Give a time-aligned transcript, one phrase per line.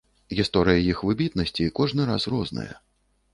[0.37, 2.67] Гісторыя іх выбітнасці кожны раз розная.